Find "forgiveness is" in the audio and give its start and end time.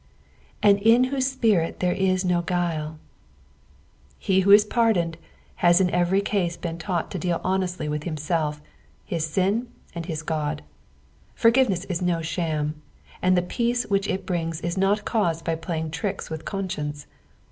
11.35-12.01